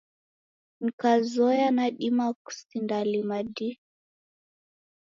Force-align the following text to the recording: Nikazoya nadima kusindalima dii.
Nikazoya 0.81 1.67
nadima 1.77 2.25
kusindalima 2.35 3.37
dii. 3.55 3.75